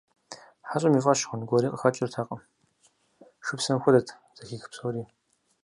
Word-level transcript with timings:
ХьэщӀэм 0.69 0.93
и 0.97 1.01
фӀэщ 1.03 1.19
хъун 1.27 1.41
гуэри 1.47 1.71
къыхэкӀыртэкъым, 1.71 2.41
шыпсэм 3.45 3.77
хуэдэт 3.81 4.07
зэхих 4.37 4.65
псори. 4.71 5.03